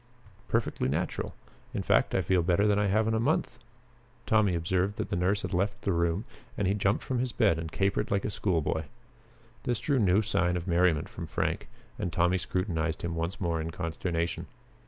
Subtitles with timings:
[0.47, 1.35] "Perfectly natural.
[1.75, 3.59] In fact I feel better than I have in a month."
[4.25, 6.25] Tommy observed that the nurse had left the room
[6.57, 8.85] and he jumped from his bed and capered like a school boy.
[9.61, 11.67] This drew no sign of merriment from Frank,
[11.99, 14.47] and Tommy scrutinized him once more in consternation.